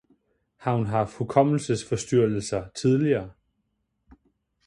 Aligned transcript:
Har 0.57 0.75
hun 0.75 0.85
haft 0.85 1.17
hukommelsesforstyrrelser 1.17 2.69
tidligere? 2.69 3.31